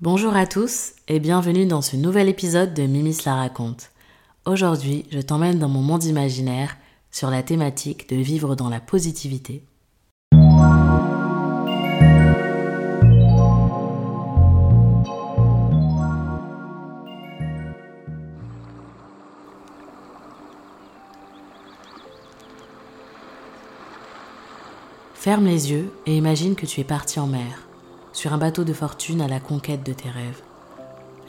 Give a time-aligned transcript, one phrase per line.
[0.00, 3.90] Bonjour à tous et bienvenue dans ce nouvel épisode de Mimi la raconte.
[4.46, 6.76] Aujourd'hui, je t'emmène dans mon monde imaginaire
[7.10, 9.64] sur la thématique de vivre dans la positivité.
[25.14, 27.67] Ferme les yeux et imagine que tu es parti en mer
[28.18, 30.42] sur un bateau de fortune à la conquête de tes rêves.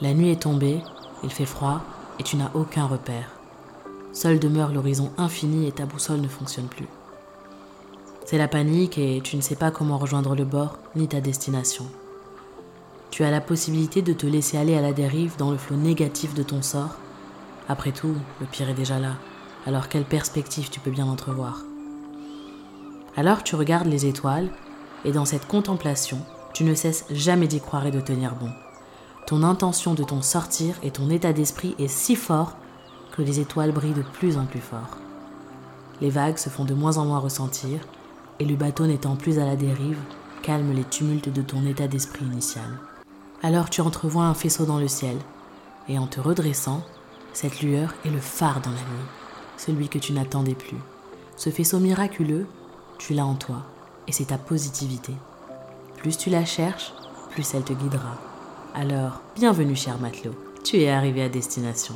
[0.02, 0.82] La nuit est tombée,
[1.24, 1.82] il fait froid
[2.18, 3.30] et tu n'as aucun repère.
[4.12, 6.88] Seul demeure l'horizon infini et ta boussole ne fonctionne plus.
[8.26, 11.86] C'est la panique et tu ne sais pas comment rejoindre le bord ni ta destination.
[13.12, 16.34] Tu as la possibilité de te laisser aller à la dérive dans le flot négatif
[16.34, 16.96] de ton sort.
[17.68, 19.14] Après tout, le pire est déjà là.
[19.68, 21.62] Alors quelle perspective tu peux bien entrevoir?
[23.16, 24.50] Alors tu regardes les étoiles
[25.06, 26.18] et dans cette contemplation,
[26.60, 28.52] tu ne cesses jamais d'y croire et de tenir bon.
[29.28, 32.58] Ton intention de t'en sortir et ton état d'esprit est si fort
[33.14, 34.98] que les étoiles brillent de plus en plus fort.
[36.02, 37.80] Les vagues se font de moins en moins ressentir
[38.42, 40.00] et le bateau n'étant plus à la dérive,
[40.42, 42.78] calme les tumultes de ton état d'esprit initial.
[43.42, 45.16] Alors tu entrevois un faisceau dans le ciel
[45.88, 46.84] et en te redressant,
[47.32, 49.08] cette lueur est le phare dans la nuit,
[49.56, 50.80] celui que tu n'attendais plus.
[51.38, 52.48] Ce faisceau miraculeux,
[52.98, 53.62] tu l'as en toi
[54.10, 55.14] et c'est ta positivité.
[56.00, 56.94] Plus tu la cherches,
[57.32, 58.18] plus elle te guidera.
[58.74, 60.34] Alors, bienvenue cher matelot,
[60.64, 61.94] tu es arrivé à destination.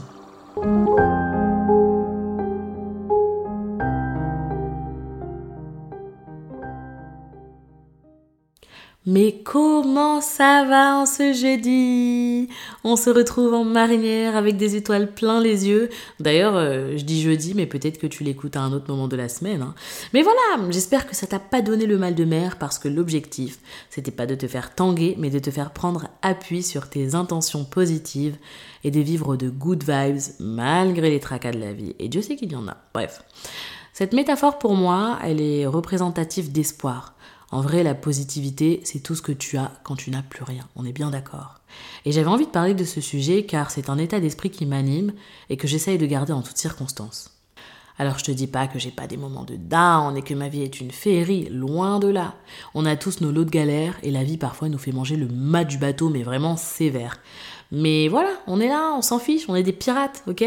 [9.13, 12.49] Mais comment ça va en ce jeudi?
[12.83, 15.91] On se retrouve en marinière avec des étoiles plein les yeux.
[16.19, 19.15] D'ailleurs, euh, je dis jeudi, mais peut-être que tu l'écoutes à un autre moment de
[19.15, 19.61] la semaine.
[19.61, 19.75] Hein.
[20.15, 23.59] Mais voilà, j'espère que ça t'a pas donné le mal de mer parce que l'objectif,
[23.91, 27.65] c'était pas de te faire tanguer, mais de te faire prendre appui sur tes intentions
[27.65, 28.37] positives
[28.83, 31.95] et de vivre de good vibes malgré les tracas de la vie.
[31.99, 32.77] Et Dieu sait qu'il y en a.
[32.95, 33.21] Bref.
[33.93, 37.13] Cette métaphore pour moi, elle est représentative d'espoir
[37.53, 40.67] en vrai, la positivité, c'est tout ce que tu as quand tu n'as plus rien.
[40.75, 41.59] On est bien d'accord.
[42.03, 45.13] Et j'avais envie de parler de ce sujet car c'est un état d'esprit qui m'anime
[45.51, 47.29] et que j'essaye de garder en toutes circonstances.
[47.99, 50.49] Alors je te dis pas que j'ai pas des moments de down et que ma
[50.49, 52.33] vie est une féerie, loin de là.
[52.73, 55.27] On a tous nos lots de galères et la vie parfois nous fait manger le
[55.27, 57.19] mât du bateau mais vraiment sévère.
[57.71, 60.43] Mais voilà, on est là, on s'en fiche, on est des pirates, ok?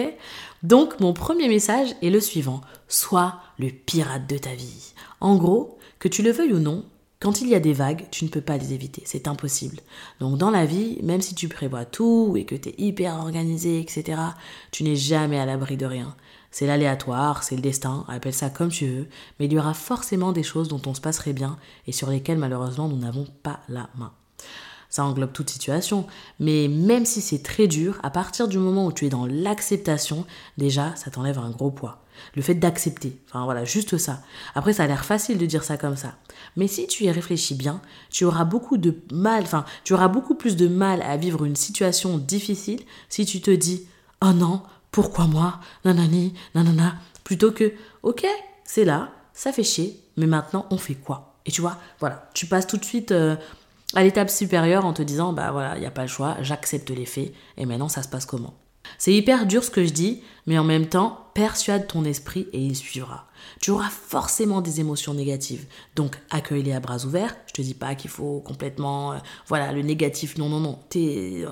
[0.64, 4.92] Donc mon premier message est le suivant, sois le pirate de ta vie.
[5.20, 6.84] En gros, que tu le veuilles ou non,
[7.18, 9.78] quand il y a des vagues, tu ne peux pas les éviter, c'est impossible.
[10.20, 13.80] Donc dans la vie, même si tu prévois tout et que tu es hyper organisé,
[13.80, 14.20] etc.,
[14.70, 16.14] tu n'es jamais à l'abri de rien.
[16.50, 20.32] C'est l'aléatoire, c'est le destin, appelle ça comme tu veux, mais il y aura forcément
[20.32, 23.88] des choses dont on se passerait bien et sur lesquelles malheureusement nous n'avons pas la
[23.96, 24.12] main.
[24.96, 26.06] Ça englobe toute situation,
[26.40, 30.24] mais même si c'est très dur, à partir du moment où tu es dans l'acceptation,
[30.56, 32.02] déjà ça t'enlève un gros poids.
[32.34, 33.20] Le fait d'accepter.
[33.28, 34.22] Enfin voilà, juste ça.
[34.54, 36.14] Après, ça a l'air facile de dire ça comme ça.
[36.56, 40.34] Mais si tu y réfléchis bien, tu auras beaucoup de mal, enfin, tu auras beaucoup
[40.34, 42.80] plus de mal à vivre une situation difficile
[43.10, 43.86] si tu te dis
[44.24, 44.62] Oh non,
[44.92, 45.60] pourquoi moi?
[45.84, 46.94] Nanani, nanana.
[47.22, 48.24] Plutôt que Ok,
[48.64, 51.34] c'est là, ça fait chier, mais maintenant on fait quoi?
[51.44, 53.12] Et tu vois, voilà, tu passes tout de suite.
[53.12, 53.36] Euh,
[53.94, 56.90] à l'étape supérieure en te disant bah voilà, il n'y a pas le choix, j'accepte
[56.90, 58.54] les faits et maintenant ça se passe comment?
[58.98, 62.60] C'est hyper dur ce que je dis, mais en même temps, persuade ton esprit et
[62.60, 63.26] il suivra.
[63.60, 67.36] Tu auras forcément des émotions négatives, donc accueille-les à bras ouverts.
[67.46, 69.16] Je te dis pas qu'il faut complètement, euh,
[69.46, 70.78] voilà, le négatif, non, non, non.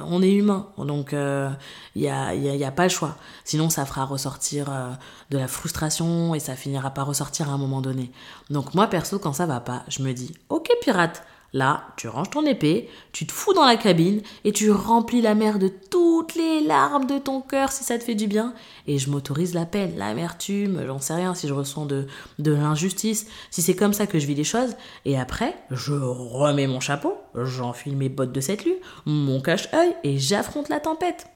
[0.09, 1.51] on est humain, donc il euh,
[1.97, 3.17] n'y a, y a, pas le choix.
[3.45, 4.91] Sinon, ça fera ressortir euh,
[5.31, 8.11] de la frustration et ça finira par ressortir à un moment donné.
[8.51, 11.23] Donc moi, perso, quand ça va pas, je me dis, ok pirate,
[11.55, 15.37] Là, tu ranges ton épée, tu te fous dans la cabine et tu remplis la
[15.37, 18.55] mer de toutes les larmes de ton cœur si ça te fait du bien.
[18.89, 23.63] Et je m'autorise la peine, l'amertume, j'en sais rien si je ressens de, l'injustice, si
[23.63, 24.75] c'est comme ça que je vis les choses.
[25.05, 30.19] Et après, je remets mon chapeau, j'enfile mes bottes de cette lue, mon cache-œil et
[30.19, 31.29] j'affronte la tempête.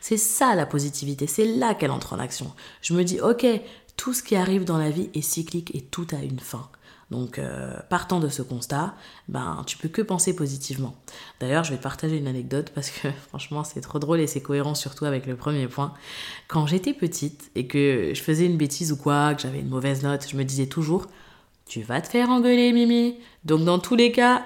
[0.00, 2.52] C'est ça la positivité, c'est là qu'elle entre en action.
[2.82, 3.46] Je me dis, ok,
[3.96, 6.68] tout ce qui arrive dans la vie est cyclique et tout a une fin.
[7.14, 8.96] Donc, euh, partant de ce constat,
[9.28, 10.96] ben, tu peux que penser positivement.
[11.38, 14.40] D'ailleurs, je vais te partager une anecdote parce que franchement, c'est trop drôle et c'est
[14.40, 15.94] cohérent surtout avec le premier point.
[16.48, 20.02] Quand j'étais petite et que je faisais une bêtise ou quoi, que j'avais une mauvaise
[20.02, 21.06] note, je me disais toujours
[21.66, 23.14] tu vas te faire engueuler, Mimi.
[23.44, 24.44] Donc, dans tous les cas,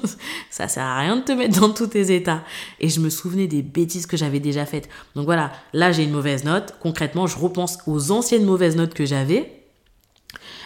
[0.50, 2.44] ça sert à rien de te mettre dans tous tes états.
[2.80, 4.88] Et je me souvenais des bêtises que j'avais déjà faites.
[5.16, 6.74] Donc voilà, là j'ai une mauvaise note.
[6.80, 9.59] Concrètement, je repense aux anciennes mauvaises notes que j'avais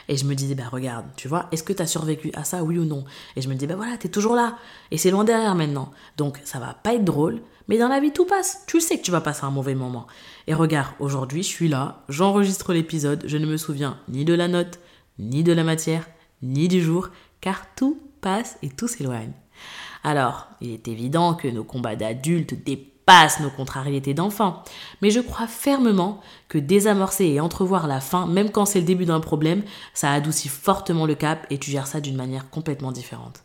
[0.08, 2.62] Et je me disais, bah regarde, tu vois, est-ce que tu as survécu à ça,
[2.62, 3.04] oui ou non?
[3.36, 4.58] Et je me disais, bah voilà, t'es toujours là.
[4.90, 5.90] Et c'est loin derrière maintenant.
[6.16, 8.64] Donc ça va pas être drôle, mais dans la vie, tout passe.
[8.66, 10.06] Tu sais que tu vas passer un mauvais moment.
[10.46, 14.48] Et regarde, aujourd'hui, je suis là, j'enregistre l'épisode, je ne me souviens ni de la
[14.48, 14.78] note,
[15.18, 16.06] ni de la matière,
[16.42, 17.08] ni du jour,
[17.40, 19.32] car tout passe et tout s'éloigne.
[20.02, 22.62] Alors, il est évident que nos combats d'adultes
[23.06, 24.62] dépassent nos contrariétés d'enfants,
[25.02, 29.04] mais je crois fermement que désamorcer et entrevoir la fin, même quand c'est le début
[29.04, 29.62] d'un problème,
[29.92, 33.42] ça adoucit fortement le cap et tu gères ça d'une manière complètement différente.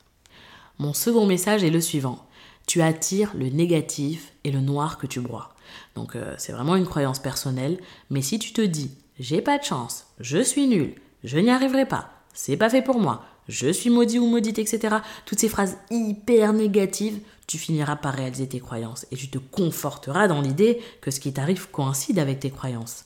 [0.77, 2.25] Mon second message est le suivant
[2.69, 5.49] tu attires le négatif et le noir que tu broies.
[5.95, 7.79] Donc euh, c'est vraiment une croyance personnelle,
[8.11, 11.87] mais si tu te dis j'ai pas de chance, je suis nul, je n'y arriverai
[11.87, 14.97] pas, c'est pas fait pour moi, je suis maudit ou maudite, etc.
[15.25, 20.27] Toutes ces phrases hyper négatives, tu finiras par réaliser tes croyances et tu te conforteras
[20.27, 23.05] dans l'idée que ce qui t'arrive coïncide avec tes croyances.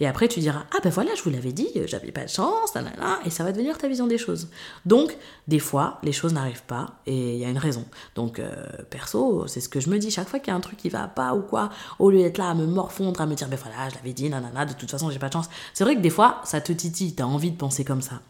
[0.00, 2.74] Et après, tu diras Ah ben voilà, je vous l'avais dit, j'avais pas de chance,
[2.74, 4.48] nanana, et ça va devenir ta vision des choses.
[4.86, 7.84] Donc, des fois, les choses n'arrivent pas et il y a une raison.
[8.14, 8.52] Donc, euh,
[8.90, 10.88] perso, c'est ce que je me dis chaque fois qu'il y a un truc qui
[10.88, 13.58] va pas ou quoi, au lieu d'être là à me morfondre, à me dire Ben
[13.60, 15.48] voilà, je l'avais dit, nanana, de toute façon, j'ai pas de chance.
[15.72, 18.20] C'est vrai que des fois, ça te titille, t'as envie de penser comme ça.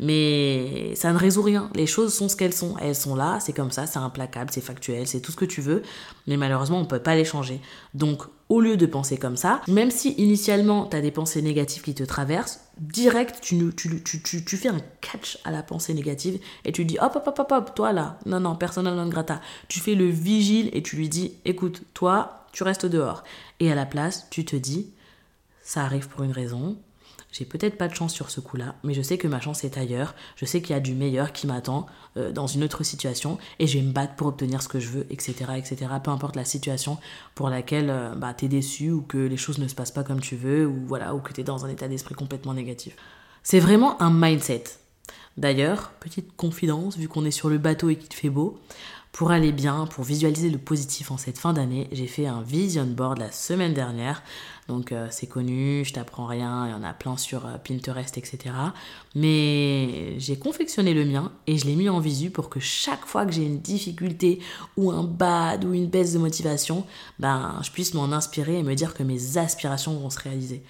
[0.00, 1.70] Mais ça ne résout rien.
[1.74, 2.76] Les choses sont ce qu'elles sont.
[2.80, 5.60] Elles sont là, c'est comme ça, c'est implacable, c'est factuel, c'est tout ce que tu
[5.60, 5.82] veux.
[6.26, 7.60] Mais malheureusement, on peut pas les changer.
[7.94, 11.10] Donc, au lieu de penser comme ça, même si initialement tu as des
[11.42, 15.94] négatives qui te traversent, direct tu, tu, tu, tu, fais un catch à la pensée
[15.94, 19.08] négative et tu dis hop hop hop hop hop, toi là, non non, persona non
[19.08, 19.40] grata.
[19.68, 23.24] Tu fais le vigile et tu lui dis écoute, toi, tu restes dehors.
[23.60, 24.90] Et à la place, tu te dis
[25.62, 26.76] ça arrive pour une raison,
[27.32, 29.78] j'ai peut-être pas de chance sur ce coup-là, mais je sais que ma chance est
[29.78, 30.14] ailleurs.
[30.36, 31.86] Je sais qu'il y a du meilleur qui m'attend
[32.18, 34.88] euh, dans une autre situation et je vais me battre pour obtenir ce que je
[34.88, 35.76] veux, etc., etc.
[36.04, 36.98] Peu importe la situation
[37.34, 40.36] pour laquelle euh, bah, déçu ou que les choses ne se passent pas comme tu
[40.36, 42.96] veux ou voilà ou que tu es dans un état d'esprit complètement négatif.
[43.42, 44.64] C'est vraiment un mindset.
[45.38, 48.60] D'ailleurs, petite confidence, vu qu'on est sur le bateau et qu'il fait beau,
[49.12, 52.86] pour aller bien, pour visualiser le positif en cette fin d'année, j'ai fait un vision
[52.86, 54.22] board la semaine dernière.
[54.68, 58.16] Donc euh, c'est connu, je t'apprends rien, il y en a plein sur euh, Pinterest,
[58.16, 58.54] etc.
[59.14, 63.26] Mais j'ai confectionné le mien et je l'ai mis en visu pour que chaque fois
[63.26, 64.40] que j'ai une difficulté
[64.78, 66.86] ou un bad ou une baisse de motivation,
[67.18, 70.62] ben, je puisse m'en inspirer et me dire que mes aspirations vont se réaliser.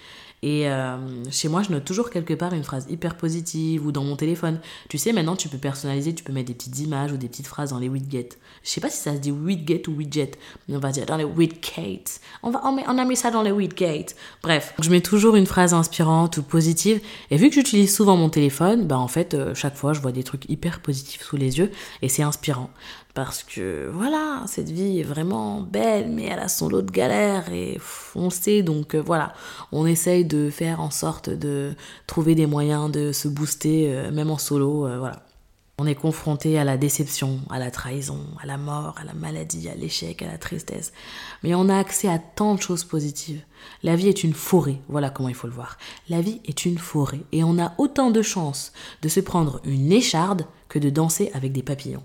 [0.43, 0.97] Et euh,
[1.31, 4.59] chez moi, je note toujours quelque part une phrase hyper positive ou dans mon téléphone.
[4.89, 7.47] Tu sais, maintenant, tu peux personnaliser, tu peux mettre des petites images ou des petites
[7.47, 8.27] phrases dans les widgets.
[8.61, 10.31] Je sais pas si ça se dit widget ou widget,
[10.67, 12.19] mais on va dire dans les widgets.
[12.43, 14.07] On, on a mis ça dans les widgets.
[14.41, 16.99] Bref, je mets toujours une phrase inspirante ou positive.
[17.31, 20.11] Et vu que j'utilise souvent mon téléphone, bah en fait, euh, chaque fois, je vois
[20.11, 22.69] des trucs hyper positifs sous les yeux et c'est inspirant.
[23.13, 27.53] Parce que voilà, cette vie est vraiment belle, mais elle a son lot de galères
[27.53, 27.79] et
[28.15, 29.33] on sait, donc euh, voilà,
[29.71, 31.75] on essaye de faire en sorte de
[32.07, 35.23] trouver des moyens de se booster, euh, même en solo, euh, voilà.
[35.79, 39.67] On est confronté à la déception, à la trahison, à la mort, à la maladie,
[39.69, 40.93] à l'échec, à la tristesse.
[41.41, 43.41] Mais on a accès à tant de choses positives.
[43.81, 45.79] La vie est une forêt, voilà comment il faut le voir.
[46.09, 48.71] La vie est une forêt et on a autant de chances
[49.01, 52.03] de se prendre une écharde que de danser avec des papillons.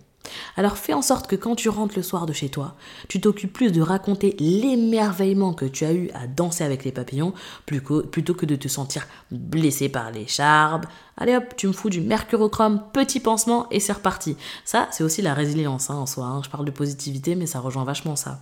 [0.57, 2.75] Alors fais en sorte que quand tu rentres le soir de chez toi,
[3.09, 7.33] tu t'occupes plus de raconter l'émerveillement que tu as eu à danser avec les papillons
[7.67, 10.87] plutôt que de te sentir blessé par les charbes.
[11.17, 14.37] Allez hop, tu me fous du mercurochrome, petit pansement et c'est reparti.
[14.65, 16.27] Ça, c'est aussi la résilience hein, en soi.
[16.27, 16.43] Hein.
[16.45, 18.41] Je parle de positivité, mais ça rejoint vachement ça.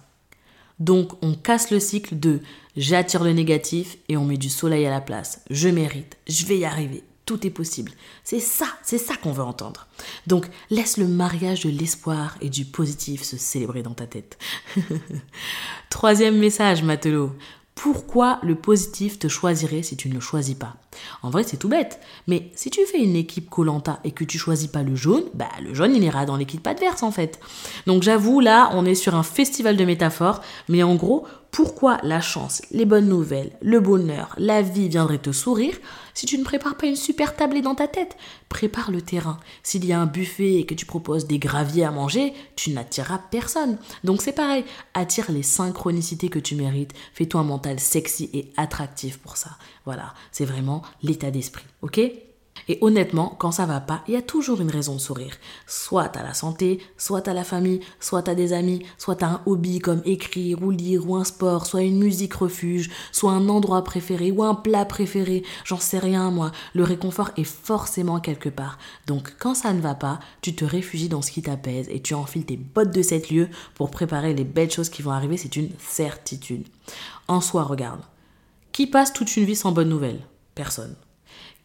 [0.78, 2.40] Donc on casse le cycle de
[2.76, 5.40] j'attire le négatif et on met du soleil à la place.
[5.50, 7.92] Je mérite, je vais y arriver, tout est possible.
[8.24, 9.88] C'est ça, c'est ça qu'on veut entendre.
[10.26, 14.38] Donc laisse le mariage de l'espoir et du positif se célébrer dans ta tête.
[15.90, 17.32] Troisième message, Matelot.
[17.74, 20.76] Pourquoi le positif te choisirait si tu ne le choisis pas?
[21.22, 22.00] En vrai, c'est tout bête.
[22.26, 25.50] Mais si tu fais une équipe Colanta et que tu choisis pas le jaune, bah
[25.62, 27.38] le jaune il ira dans l'équipe adverse en fait.
[27.86, 30.40] Donc j'avoue là, on est sur un festival de métaphores,
[30.70, 35.32] mais en gros, pourquoi la chance, les bonnes nouvelles, le bonheur, la vie viendraient te
[35.32, 35.76] sourire
[36.14, 38.16] si tu ne prépares pas une super tablée dans ta tête
[38.48, 39.38] Prépare le terrain.
[39.62, 43.20] S'il y a un buffet et que tu proposes des graviers à manger, tu n'attireras
[43.30, 43.78] personne.
[44.04, 49.18] Donc c'est pareil, attire les synchronicités que tu mérites, fais-toi un mental sexy et attractif
[49.18, 49.50] pour ça.
[49.84, 52.00] Voilà, c'est vraiment l'état d'esprit, ok?
[52.68, 55.34] Et honnêtement, quand ça va pas, il y a toujours une raison de sourire.
[55.66, 59.42] Soit t'as la santé, soit t'as la famille, soit t'as des amis, soit t'as un
[59.46, 63.84] hobby comme écrire ou lire ou un sport, soit une musique refuge, soit un endroit
[63.84, 65.44] préféré ou un plat préféré.
[65.64, 66.52] J'en sais rien, moi.
[66.74, 68.78] Le réconfort est forcément quelque part.
[69.06, 72.14] Donc, quand ça ne va pas, tu te réfugies dans ce qui t'apaise et tu
[72.14, 75.36] enfiles tes bottes de sept lieux pour préparer les belles choses qui vont arriver.
[75.36, 76.66] C'est une certitude.
[77.28, 78.00] En soi, regarde.
[78.72, 80.20] Qui passe toute une vie sans bonnes nouvelles?
[80.54, 80.96] Personne.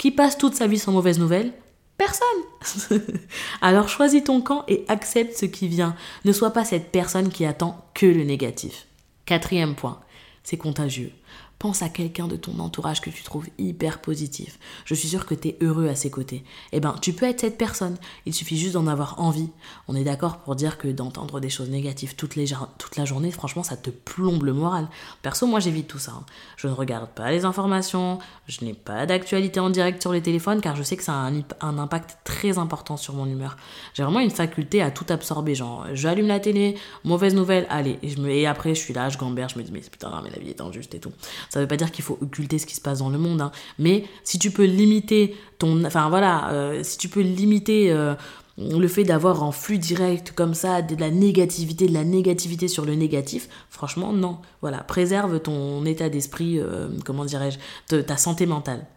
[0.01, 1.53] Qui passe toute sa vie sans mauvaise nouvelle
[1.95, 3.01] Personne.
[3.61, 5.95] Alors choisis ton camp et accepte ce qui vient.
[6.25, 8.87] Ne sois pas cette personne qui attend que le négatif.
[9.27, 9.99] Quatrième point,
[10.41, 11.11] c'est contagieux.
[11.61, 14.57] Pense à quelqu'un de ton entourage que tu trouves hyper positif.
[14.83, 16.43] Je suis sûre que tu es heureux à ses côtés.
[16.71, 17.97] Eh ben, tu peux être cette personne.
[18.25, 19.51] Il suffit juste d'en avoir envie.
[19.87, 23.77] On est d'accord pour dire que d'entendre des choses négatives toute, la journée, franchement, ça
[23.77, 24.87] te plombe le moral.
[25.21, 26.13] Perso, moi, j'évite tout ça.
[26.13, 26.25] Hein.
[26.57, 28.17] Je ne regarde pas les informations.
[28.47, 31.31] Je n'ai pas d'actualité en direct sur les téléphones car je sais que ça a
[31.61, 33.55] un, impact très important sur mon humeur.
[33.93, 35.53] J'ai vraiment une faculté à tout absorber.
[35.53, 37.99] Genre, j'allume la télé, mauvaise nouvelle, allez.
[38.01, 40.49] Et, après, je suis là, je gamberge, je me dis, mais putain, mais la vie
[40.49, 41.11] est injuste et tout.
[41.51, 43.51] Ça veut pas dire qu'il faut occulter ce qui se passe dans le monde, hein.
[43.77, 48.15] mais si tu peux limiter ton, enfin voilà, euh, si tu peux limiter euh,
[48.57, 52.85] le fait d'avoir en flux direct comme ça de la négativité, de la négativité sur
[52.85, 54.37] le négatif, franchement non.
[54.61, 58.87] Voilà, préserve ton état d'esprit, euh, comment dirais-je, ta santé mentale.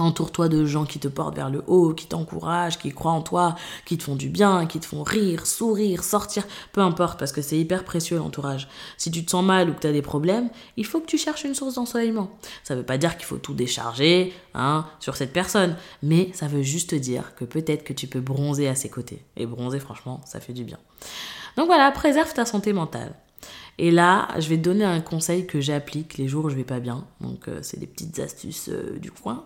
[0.00, 3.54] Entoure-toi de gens qui te portent vers le haut, qui t'encouragent, qui croient en toi,
[3.84, 7.42] qui te font du bien, qui te font rire, sourire, sortir, peu importe, parce que
[7.42, 8.68] c'est hyper précieux l'entourage.
[8.96, 11.18] Si tu te sens mal ou que tu as des problèmes, il faut que tu
[11.18, 12.30] cherches une source d'ensoleillement.
[12.64, 16.48] Ça ne veut pas dire qu'il faut tout décharger hein, sur cette personne, mais ça
[16.48, 19.22] veut juste dire que peut-être que tu peux bronzer à ses côtés.
[19.36, 20.78] Et bronzer, franchement, ça fait du bien.
[21.56, 23.14] Donc voilà, préserve ta santé mentale.
[23.78, 26.64] Et là, je vais te donner un conseil que j'applique les jours où je vais
[26.64, 27.06] pas bien.
[27.22, 29.44] Donc, euh, c'est des petites astuces euh, du coin.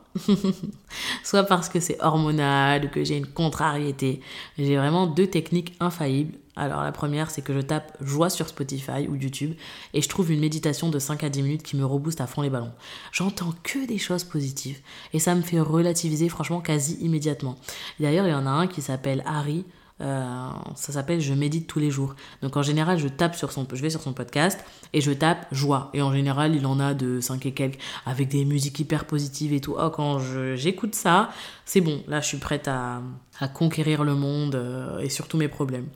[1.24, 4.20] Soit parce que c'est hormonal que j'ai une contrariété.
[4.58, 6.36] J'ai vraiment deux techniques infaillibles.
[6.56, 9.54] Alors, la première, c'est que je tape joie sur Spotify ou YouTube
[9.92, 12.42] et je trouve une méditation de 5 à 10 minutes qui me rebooste à fond
[12.42, 12.72] les ballons.
[13.12, 14.80] J'entends que des choses positives
[15.12, 17.56] et ça me fait relativiser franchement quasi immédiatement.
[17.98, 19.64] D'ailleurs, il y en a un qui s'appelle Harry.
[20.00, 22.14] Euh, ça s'appelle Je médite tous les jours.
[22.42, 25.46] Donc en général, je tape sur son, je vais sur son podcast et je tape
[25.52, 25.90] joie.
[25.94, 29.52] Et en général, il en a de 5 et quelques avec des musiques hyper positives
[29.52, 29.76] et tout.
[29.78, 30.18] Oh, quand
[30.56, 31.30] j'écoute ça,
[31.64, 32.02] c'est bon.
[32.08, 33.02] Là, je suis prête à,
[33.38, 35.86] à conquérir le monde euh, et surtout mes problèmes.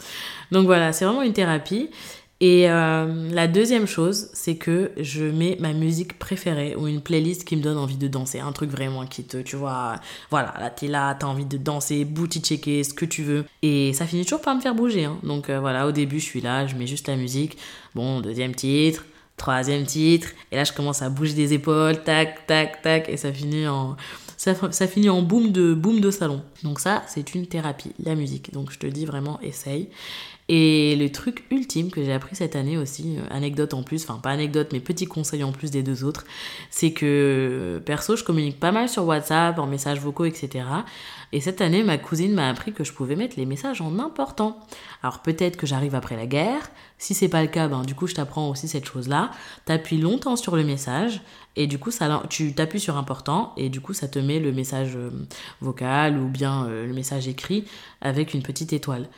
[0.53, 1.91] Donc voilà, c'est vraiment une thérapie.
[2.41, 7.45] Et euh, la deuxième chose, c'est que je mets ma musique préférée ou une playlist
[7.45, 8.39] qui me donne envie de danser.
[8.39, 9.97] Un truc vraiment qui te, tu vois,
[10.31, 13.45] voilà, là t'es là, t'as envie de danser, booty checker, ce que tu veux.
[13.63, 15.07] Et ça finit toujours par me faire bouger.
[15.07, 15.19] Hein.
[15.25, 17.59] Donc euh, voilà, au début je suis là, je mets juste la musique.
[17.97, 19.05] Bon, deuxième titre,
[19.37, 20.29] troisième titre.
[20.53, 23.09] Et là je commence à bouger des épaules, tac, tac, tac.
[23.09, 23.97] Et ça finit en...
[24.37, 26.41] Ça, ça, finit en boom de, boom de salon.
[26.63, 28.53] Donc ça, c'est une thérapie, la musique.
[28.53, 29.89] Donc je te dis vraiment, essaye.
[30.51, 34.19] Et le truc ultime que j'ai appris cette année aussi, euh, anecdote en plus, enfin
[34.19, 36.25] pas anecdote, mais petit conseil en plus des deux autres,
[36.71, 40.65] c'est que euh, perso, je communique pas mal sur WhatsApp, en messages vocaux, etc.
[41.33, 44.59] Et cette année, ma cousine m'a appris que je pouvais mettre les messages en important.
[45.03, 46.71] Alors peut-être que j'arrive après la guerre.
[46.97, 49.31] Si c'est pas le cas, ben, du coup, je t'apprends aussi cette chose-là.
[49.67, 51.21] T'appuies longtemps sur le message
[51.57, 54.53] et du coup, ça, tu t'appuies sur important et du coup, ça te met le
[54.53, 55.11] message euh,
[55.61, 57.67] vocal ou bien le message écrit
[58.01, 59.09] avec une petite étoile.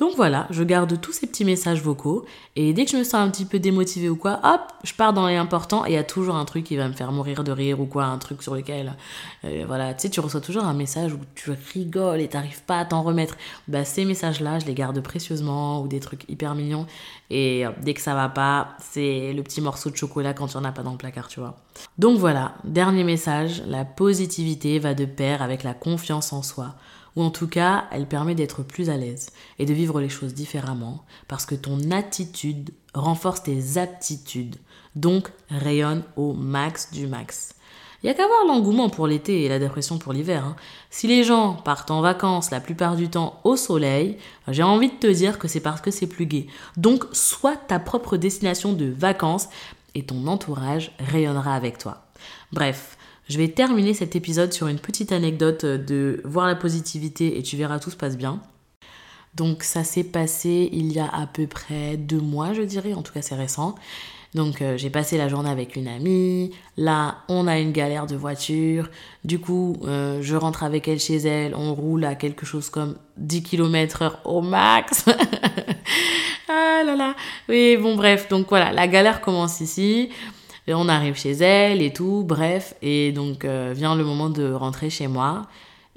[0.00, 2.24] Donc voilà, je garde tous ces petits messages vocaux
[2.56, 5.12] et dès que je me sens un petit peu démotivée ou quoi, hop, je pars
[5.12, 7.44] dans les importants et il y a toujours un truc qui va me faire mourir
[7.44, 8.94] de rire ou quoi, un truc sur lequel,
[9.44, 12.78] euh, voilà, tu sais, tu reçois toujours un message où tu rigoles et t'arrives pas
[12.78, 13.36] à t'en remettre.
[13.68, 16.86] Bah ces messages-là, je les garde précieusement ou des trucs hyper mignons
[17.28, 20.64] et dès que ça va pas, c'est le petit morceau de chocolat quand tu en
[20.64, 21.58] as pas dans le placard, tu vois.
[21.98, 26.74] Donc voilà, dernier message, la positivité va de pair avec la confiance en soi
[27.16, 30.34] ou en tout cas, elle permet d'être plus à l'aise et de vivre les choses
[30.34, 34.56] différemment parce que ton attitude renforce tes aptitudes,
[34.96, 37.54] donc rayonne au max du max.
[38.02, 40.44] Il n'y a qu'à voir l'engouement pour l'été et la dépression pour l'hiver.
[40.46, 40.56] Hein.
[40.88, 44.16] Si les gens partent en vacances la plupart du temps au soleil,
[44.48, 46.46] j'ai envie de te dire que c'est parce que c'est plus gai.
[46.78, 49.48] Donc, sois ta propre destination de vacances
[49.94, 52.06] et ton entourage rayonnera avec toi.
[52.52, 52.96] Bref,
[53.30, 57.56] je vais terminer cet épisode sur une petite anecdote de voir la positivité et tu
[57.56, 58.42] verras tout se passe bien.
[59.36, 63.02] Donc ça s'est passé il y a à peu près deux mois, je dirais, en
[63.02, 63.76] tout cas c'est récent.
[64.34, 66.50] Donc euh, j'ai passé la journée avec une amie.
[66.76, 68.90] Là, on a une galère de voiture.
[69.24, 71.54] Du coup, euh, je rentre avec elle chez elle.
[71.54, 75.04] On roule à quelque chose comme 10 km heure au max.
[76.48, 77.14] ah là là.
[77.48, 78.28] Oui, bon bref.
[78.28, 80.10] Donc voilà, la galère commence ici
[80.74, 82.74] on arrive chez elle et tout, bref.
[82.82, 85.46] Et donc euh, vient le moment de rentrer chez moi.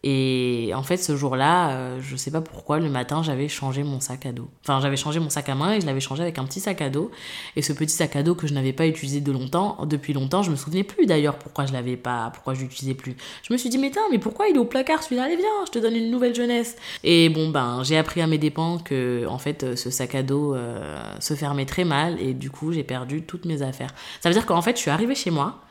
[0.06, 4.02] Et en fait, ce jour-là, euh, je sais pas pourquoi, le matin, j'avais changé mon
[4.02, 4.50] sac à dos.
[4.62, 6.82] Enfin, j'avais changé mon sac à main et je l'avais changé avec un petit sac
[6.82, 7.10] à dos.
[7.56, 10.44] Et ce petit sac à dos que je n'avais pas utilisé de longtemps, depuis longtemps,
[10.44, 13.16] je me souvenais plus d'ailleurs pourquoi je l'avais pas, pourquoi je l'utilisais plus.
[13.44, 15.24] Je me suis dit, mais mais pourquoi il est au placard celui-là?
[15.24, 16.76] Allez, viens, je te donne une nouvelle jeunesse.
[17.06, 20.54] Et bon, ben, j'ai appris à mes dépens que, en fait, ce sac à dos
[20.54, 23.94] euh, se fermait très mal et du coup, j'ai perdu toutes mes affaires.
[24.20, 25.62] Ça veut dire qu'en fait, je suis arrivée chez moi,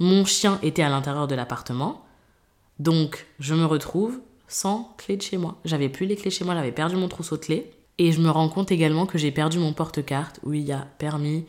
[0.00, 2.03] mon chien était à l'intérieur de l'appartement
[2.78, 5.58] Donc, je me retrouve sans clé de chez moi.
[5.64, 7.70] J'avais plus les clés chez moi, j'avais perdu mon trousseau de clés.
[7.98, 10.86] Et je me rends compte également que j'ai perdu mon porte-carte où il y a
[10.98, 11.46] permis,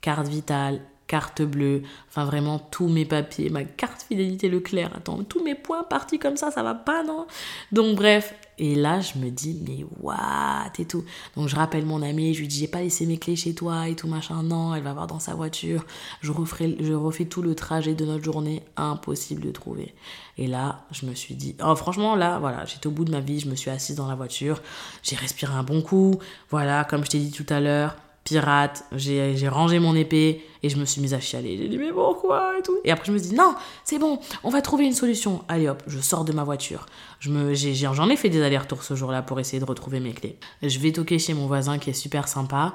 [0.00, 0.80] carte vitale,
[1.12, 5.84] carte bleue, enfin vraiment tous mes papiers, ma carte fidélité Leclerc, attends, tous mes points
[5.84, 7.26] partis comme ça, ça va pas, non?
[7.70, 11.04] Donc bref, et là je me dis, mais what et tout.
[11.36, 13.88] Donc je rappelle mon ami, je lui dis, j'ai pas laissé mes clés chez toi
[13.88, 15.84] et tout machin, non, elle va voir dans sa voiture,
[16.22, 19.94] je, je refais tout le trajet de notre journée, impossible de trouver.
[20.38, 23.20] Et là, je me suis dit, oh franchement là, voilà, j'étais au bout de ma
[23.20, 24.62] vie, je me suis assise dans la voiture,
[25.02, 29.48] j'ai respiré un bon coup, voilà, comme je t'ai dit tout à l'heure, pirate, j'ai
[29.48, 31.56] rangé mon épée et je me suis mise à chialer.
[31.58, 32.78] J'ai dit mais pourquoi et tout.
[32.84, 35.42] Et après je me dis non, c'est bon, on va trouver une solution.
[35.48, 36.86] Allez hop, je sors de ma voiture.
[37.20, 40.38] J'en ai, ai, fait des allers-retours ce jour-là pour essayer de retrouver mes clés.
[40.62, 42.74] Je vais toquer chez mon voisin qui est super sympa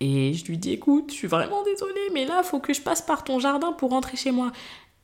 [0.00, 3.02] et je lui dis écoute, je suis vraiment désolée, mais là faut que je passe
[3.02, 4.52] par ton jardin pour rentrer chez moi.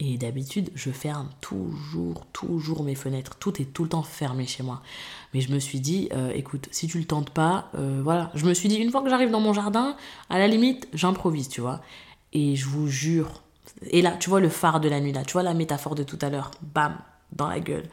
[0.07, 3.37] Et d'habitude, je ferme toujours, toujours mes fenêtres.
[3.37, 4.83] Tout est tout le temps fermé chez moi.
[5.33, 8.31] Mais je me suis dit, euh, écoute, si tu le tentes pas, euh, voilà.
[8.35, 9.97] Je me suis dit, une fois que j'arrive dans mon jardin,
[10.29, 11.81] à la limite, j'improvise, tu vois.
[12.35, 13.41] Et je vous jure.
[13.87, 15.25] Et là, tu vois le phare de la nuit, là.
[15.25, 16.51] Tu vois la métaphore de tout à l'heure.
[16.61, 16.99] Bam,
[17.33, 17.89] dans la gueule.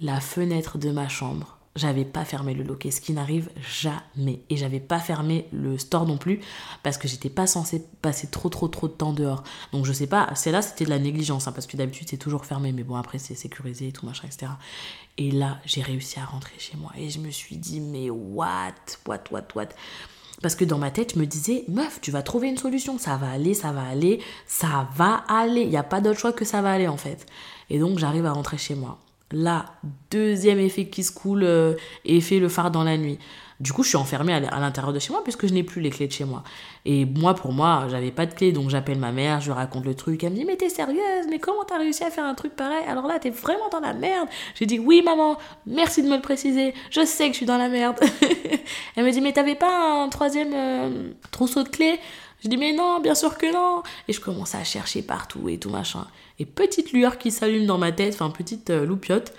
[0.00, 4.42] La fenêtre de ma chambre j'avais pas fermé le loquet, ce qui n'arrive jamais.
[4.50, 6.40] Et j'avais pas fermé le store non plus
[6.82, 9.44] parce que j'étais pas censée passer trop trop trop de temps dehors.
[9.72, 12.16] Donc je sais pas, c'est là c'était de la négligence hein, parce que d'habitude c'est
[12.16, 14.52] toujours fermé, mais bon après c'est sécurisé et tout machin etc.
[15.18, 18.74] Et là j'ai réussi à rentrer chez moi et je me suis dit mais what,
[19.06, 19.68] what, what, what?
[20.42, 23.16] Parce que dans ma tête, je me disais, meuf, tu vas trouver une solution, ça
[23.16, 25.62] va aller, ça va aller, ça va aller.
[25.62, 27.26] Il n'y a pas d'autre choix que ça va aller en fait.
[27.70, 28.98] Et donc j'arrive à rentrer chez moi.
[29.32, 29.66] Là,
[30.10, 33.18] deuxième effet qui se coule euh, et fait le phare dans la nuit.
[33.58, 35.88] Du coup, je suis enfermée à l'intérieur de chez moi puisque je n'ai plus les
[35.88, 36.44] clés de chez moi.
[36.84, 39.86] Et moi, pour moi, j'avais pas de clés, donc j'appelle ma mère, je lui raconte
[39.86, 40.22] le truc.
[40.22, 42.84] Elle me dit Mais t'es sérieuse Mais comment t'as réussi à faire un truc pareil?
[42.86, 44.28] Alors là, t'es vraiment dans la merde.
[44.54, 46.74] J'ai dit Oui, maman, merci de me le préciser.
[46.90, 47.98] Je sais que je suis dans la merde.
[48.96, 51.98] Elle me dit Mais t'avais pas un troisième euh, trousseau de clés?
[52.42, 53.82] Je dis mais non, bien sûr que non.
[54.08, 56.06] Et je commence à chercher partout et tout machin.
[56.38, 59.32] Et petite lueur qui s'allume dans ma tête, enfin petite euh, loupiote.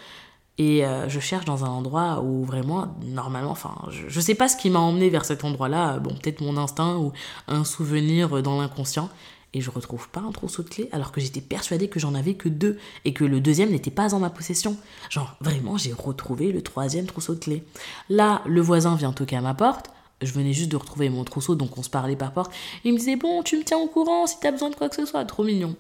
[0.60, 4.48] Et euh, je cherche dans un endroit où vraiment, normalement, enfin, je, je sais pas
[4.48, 6.00] ce qui m'a emmené vers cet endroit-là.
[6.00, 7.14] Bon, peut-être mon instinct ou
[7.48, 9.10] un souvenir dans l'inconscient.
[9.54, 12.34] Et je retrouve pas un trousseau de clés alors que j'étais persuadée que j'en avais
[12.34, 14.76] que deux et que le deuxième n'était pas en ma possession.
[15.10, 17.64] Genre, vraiment, j'ai retrouvé le troisième trousseau de clés.
[18.10, 21.56] Là, le voisin vient toquer à ma porte je venais juste de retrouver mon trousseau,
[21.56, 22.52] donc on se parlait par porte.
[22.84, 24.96] Il me disait, bon, tu me tiens au courant si t'as besoin de quoi que
[24.96, 25.76] ce soit, trop mignon.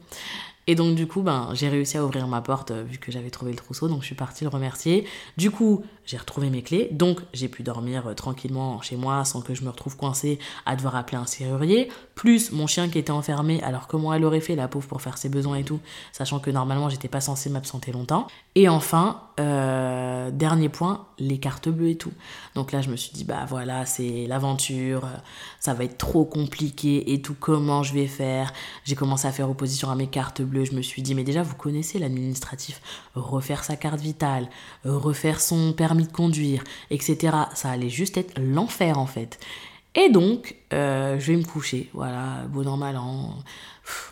[0.69, 3.29] Et donc du coup, ben, j'ai réussi à ouvrir ma porte euh, vu que j'avais
[3.29, 5.05] trouvé le trousseau, donc je suis partie le remercier.
[5.37, 9.41] Du coup, j'ai retrouvé mes clés, donc j'ai pu dormir euh, tranquillement chez moi sans
[9.41, 11.89] que je me retrouve coincée à devoir appeler un serrurier.
[12.17, 15.19] Plus mon chien qui était enfermé, alors comment elle aurait fait la pauvre pour faire
[15.19, 15.79] ses besoins et tout,
[16.11, 18.25] sachant que normalement j'étais pas censée m'absenter longtemps.
[18.55, 22.11] Et enfin, euh, dernier point, les cartes bleues et tout.
[22.55, 25.07] Donc là, je me suis dit, bah voilà, c'est l'aventure,
[25.59, 28.51] ça va être trop compliqué et tout, comment je vais faire?
[28.83, 31.43] J'ai commencé à faire opposition à mes cartes bleues, je me suis dit, mais déjà,
[31.43, 32.81] vous connaissez l'administratif,
[33.13, 34.49] refaire sa carte vitale,
[34.85, 37.37] refaire son permis de conduire, etc.
[37.53, 39.37] Ça allait juste être l'enfer en fait.
[39.97, 43.33] Et donc, euh, je vais me coucher, voilà, bon normal, en,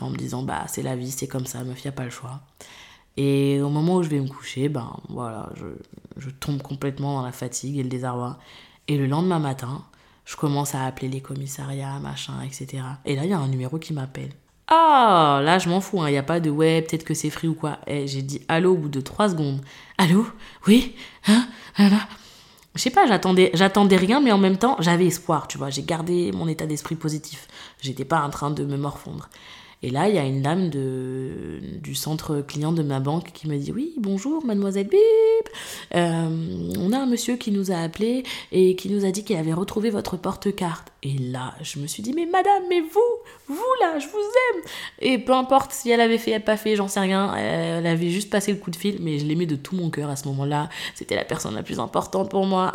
[0.01, 2.09] en me disant, bah c'est la vie, c'est comme ça, meuf, y a pas le
[2.09, 2.41] choix.
[3.17, 5.49] Et au moment où je vais me coucher, ben voilà,
[6.17, 8.39] je, tombe complètement dans la fatigue et le désarroi.
[8.87, 9.83] Et le lendemain matin,
[10.25, 12.83] je commence à appeler les commissariats, machin, etc.
[13.05, 14.31] Et là, il y a un numéro qui m'appelle.
[14.67, 17.29] Ah, là, je m'en fous, il hein, n'y a pas de ouais, peut-être que c'est
[17.29, 17.77] free ou quoi.
[17.85, 19.61] Eh, j'ai dit allô au bout de trois secondes.
[19.99, 20.25] Allô?
[20.65, 20.95] Oui?
[21.27, 21.47] Hein?
[22.75, 25.69] Je sais pas, j'attendais, j'attendais rien, mais en même temps, j'avais espoir, tu vois.
[25.69, 27.47] J'ai gardé mon état d'esprit positif.
[27.81, 29.29] J'étais pas en train de me morfondre.
[29.85, 33.47] Et là, il y a une dame de, du centre client de ma banque qui
[33.47, 34.99] me dit Oui, bonjour, mademoiselle Bip.
[35.93, 39.35] Euh, on a un monsieur qui nous a appelé et qui nous a dit qu'il
[39.35, 40.91] avait retrouvé votre porte-carte.
[41.03, 42.99] Et là, je me suis dit Mais madame, mais vous,
[43.47, 44.61] vous là, je vous aime.
[45.01, 47.35] Et peu importe si elle avait fait, elle pas fait, j'en sais rien.
[47.35, 50.09] Elle avait juste passé le coup de fil, mais je l'aimais de tout mon cœur
[50.09, 50.67] à ce moment-là.
[50.95, 52.71] C'était la personne la plus importante pour moi.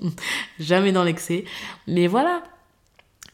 [0.60, 1.46] Jamais dans l'excès.
[1.86, 2.42] Mais voilà.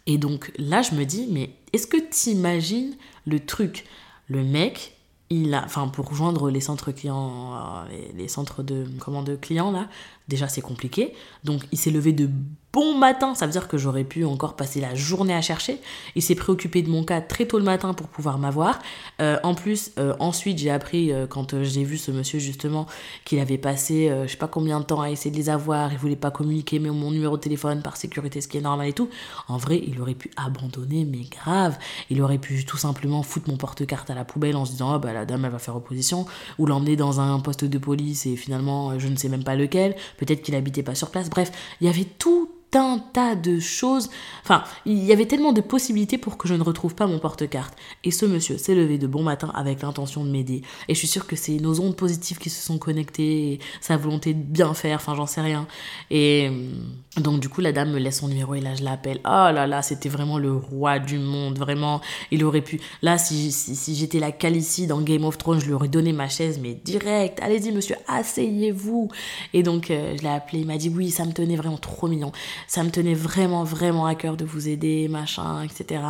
[0.07, 3.85] Et donc là, je me dis, mais est-ce que tu imagines le truc?
[4.29, 4.97] Le mec,
[5.31, 9.71] il a, enfin pour rejoindre les centres clients, euh, les, centres de, comment, de clients
[9.71, 9.89] là,
[10.29, 11.15] déjà c'est compliqué.
[11.45, 12.29] Donc il s'est levé de
[12.73, 15.81] bon matin, ça veut dire que j'aurais pu encore passer la journée à chercher.
[16.15, 18.79] Il s'est préoccupé de mon cas très tôt le matin pour pouvoir m'avoir.
[19.21, 22.87] Euh, en plus, euh, ensuite, j'ai appris, euh, quand j'ai vu ce monsieur justement,
[23.25, 25.99] qu'il avait passé je sais pas combien de temps à essayer de les avoir, il
[25.99, 28.93] voulait pas communiquer mais mon numéro de téléphone par sécurité, ce qui est normal et
[28.93, 29.09] tout.
[29.49, 31.79] En vrai, il aurait pu abandonner, mais grave.
[32.11, 34.99] Il aurait pu tout simplement foutre mon porte-carte à la poubelle en se disant, oh,
[34.99, 36.27] bah la dame elle va faire opposition,
[36.59, 39.97] ou l'emmener dans un poste de police et finalement je ne sais même pas lequel.
[40.19, 41.31] Peut-être qu'il habitait pas sur place.
[41.31, 41.51] Bref,
[41.81, 44.11] il y avait tout un tas de choses.
[44.43, 47.75] Enfin, il y avait tellement de possibilités pour que je ne retrouve pas mon porte-carte.
[48.05, 50.63] Et ce monsieur s'est levé de bon matin avec l'intention de m'aider.
[50.89, 54.35] Et je suis sûre que c'est nos ondes positives qui se sont connectées, sa volonté
[54.35, 55.67] de bien faire, enfin j'en sais rien.
[56.11, 59.21] Et euh, donc du coup, la dame me laisse son numéro et là je l'appelle.
[59.25, 62.01] Oh là là, c'était vraiment le roi du monde, vraiment.
[62.31, 62.81] Il aurait pu...
[63.03, 66.29] Là, si, si, j'étais la Calicie dans Game of Thrones, je lui aurais donné ma
[66.29, 67.39] chaise, mais direct.
[67.43, 69.09] Allez-y monsieur, asseyez-vous.
[69.55, 72.09] Et donc euh, je l'ai appelé, il m'a dit oui, ça me tenait vraiment trop
[72.09, 72.33] mignon
[72.67, 76.03] ça me tenait vraiment, vraiment à cœur de vous aider, machin, etc.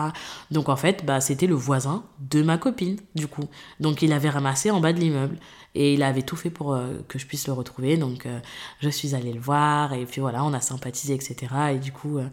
[0.51, 3.45] Donc en fait, bah, c'était le voisin de ma copine, du coup.
[3.81, 5.39] Donc il avait ramassé en bas de l'immeuble.
[5.75, 7.97] Et il avait tout fait pour euh, que je puisse le retrouver.
[7.97, 8.39] Donc euh,
[8.81, 11.37] je suis allée le voir et puis voilà, on a sympathisé, etc.
[11.75, 12.29] Et du coup, euh,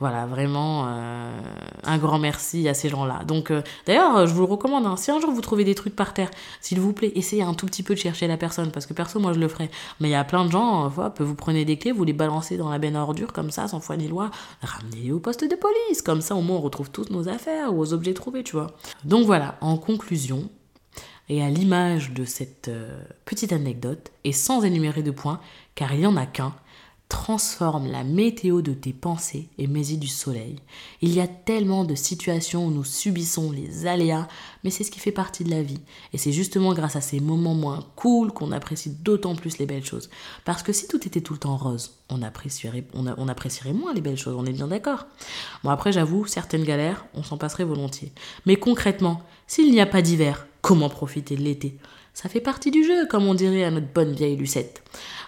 [0.00, 0.86] voilà, vraiment
[1.84, 3.24] un grand merci à ces gens-là.
[3.24, 3.52] Donc
[3.86, 6.30] d'ailleurs, je vous le recommande, hein, si un jour vous trouvez des trucs par terre,
[6.60, 9.18] s'il vous plaît, essayez un tout petit peu de chercher la personne parce que perso,
[9.20, 9.70] moi je le ferai.
[10.00, 12.56] Mais il y a plein de gens, hop, vous prenez des clés, vous les balancez
[12.56, 14.30] dans la benne à comme ça, sans foi ni loi,
[14.62, 16.02] ramenez-les au poste de police.
[16.02, 18.68] Comme ça, au moins, on retrouve toutes nos affaires ou aux objets trouvés, tu vois.
[19.04, 20.50] Donc voilà, en conclusion,
[21.28, 25.40] et à l'image de cette euh, petite anecdote, et sans énumérer de points,
[25.74, 26.54] car il n'y en a qu'un,
[27.08, 30.56] transforme la météo de tes pensées et mets-y du soleil.
[31.00, 34.28] Il y a tellement de situations où nous subissons les aléas,
[34.62, 35.80] mais c'est ce qui fait partie de la vie.
[36.12, 39.86] Et c'est justement grâce à ces moments moins cool qu'on apprécie d'autant plus les belles
[39.86, 40.10] choses.
[40.44, 43.94] Parce que si tout était tout le temps rose, on apprécierait, on, on apprécierait moins
[43.94, 45.06] les belles choses, on est bien d'accord.
[45.64, 48.12] Bon après j'avoue, certaines galères, on s'en passerait volontiers.
[48.44, 51.78] Mais concrètement, s'il n'y a pas d'hiver, comment profiter de l'été
[52.12, 54.82] Ça fait partie du jeu, comme on dirait à notre bonne vieille Lucette.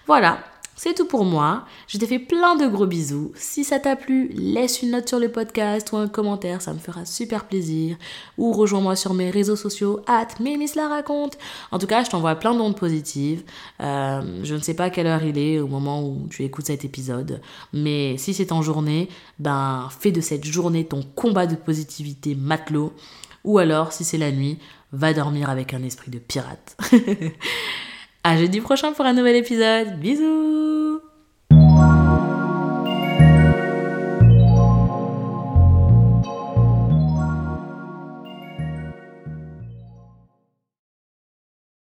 [0.06, 0.40] Voilà,
[0.76, 1.64] c'est tout pour moi.
[1.88, 3.32] Je t'ai fait plein de gros bisous.
[3.34, 6.78] Si ça t'a plu, laisse une note sur le podcast ou un commentaire, ça me
[6.78, 7.96] fera super plaisir.
[8.36, 10.28] Ou rejoins-moi sur mes réseaux sociaux, at
[10.76, 11.38] la raconte.
[11.72, 13.42] En tout cas, je t'envoie plein d'ondes positives.
[13.80, 16.84] Euh, je ne sais pas quelle heure il est au moment où tu écoutes cet
[16.84, 17.40] épisode,
[17.72, 22.92] mais si c'est en journée, ben fais de cette journée ton combat de positivité matelot.
[23.44, 24.58] Ou alors, si c'est la nuit,
[24.92, 26.76] va dormir avec un esprit de pirate.
[28.24, 29.98] à jeudi prochain pour un nouvel épisode.
[29.98, 31.00] Bisous